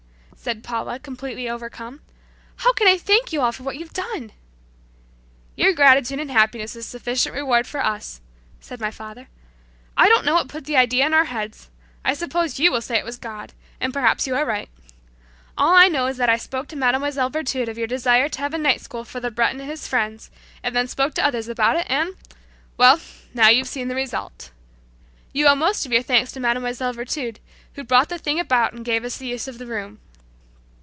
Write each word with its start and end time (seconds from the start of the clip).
said 0.43 0.63
Paula 0.63 0.97
completely 0.97 1.47
overcome. 1.47 2.01
"How 2.55 2.73
can 2.73 2.87
I 2.87 2.97
thank 2.97 3.31
you 3.31 3.41
all 3.41 3.51
for 3.51 3.61
what 3.61 3.75
you've 3.77 3.93
done?" 3.93 4.31
"Your 5.55 5.71
gratitude 5.71 6.19
and 6.19 6.31
happiness 6.31 6.75
is 6.75 6.87
sufficient 6.87 7.35
reward 7.35 7.67
for 7.67 7.85
us," 7.85 8.21
said 8.59 8.79
my 8.81 8.89
father. 8.89 9.27
"I 9.95 10.09
don't 10.09 10.25
know 10.25 10.33
what 10.33 10.47
put 10.47 10.65
the 10.65 10.75
idea 10.75 11.05
in 11.05 11.13
our 11.13 11.25
heads. 11.25 11.69
I 12.03 12.15
suppose 12.15 12.57
you 12.59 12.71
will 12.71 12.81
say 12.81 12.97
it 12.97 13.05
was 13.05 13.19
God, 13.19 13.53
and 13.79 13.93
perhaps 13.93 14.25
you 14.25 14.35
are 14.35 14.43
right. 14.43 14.67
All 15.59 15.75
I 15.75 15.87
know 15.89 16.07
is 16.07 16.17
that 16.17 16.27
I 16.27 16.37
spoke 16.37 16.67
to 16.69 16.75
Mlle. 16.75 17.29
Virtud 17.29 17.69
of 17.69 17.77
your 17.77 17.85
desire 17.85 18.27
to 18.29 18.39
have 18.39 18.55
a 18.55 18.57
night 18.57 18.81
school 18.81 19.03
for 19.03 19.19
the 19.19 19.29
Breton 19.29 19.61
and 19.61 19.69
his 19.69 19.87
friends, 19.87 20.31
and 20.63 20.75
then 20.75 20.87
spoke 20.87 21.13
to 21.15 21.23
others 21.23 21.49
about 21.49 21.75
it 21.75 21.85
and 21.87 22.15
well, 22.77 22.99
now 23.35 23.49
you've 23.49 23.67
seen 23.67 23.89
the 23.89 23.95
result. 23.95 24.49
You 25.33 25.45
owe 25.45 25.53
most 25.53 25.85
of 25.85 25.91
your 25.91 26.01
thanks 26.01 26.31
to 26.31 26.39
Mlle. 26.39 26.93
Virtud 26.93 27.37
who 27.75 27.83
brought 27.83 28.09
the 28.09 28.17
thing 28.17 28.39
about 28.39 28.73
and 28.73 28.83
gave 28.83 29.03
us 29.05 29.17
the 29.19 29.27
use 29.27 29.47
of 29.47 29.59
the 29.59 29.67
room." 29.67 29.99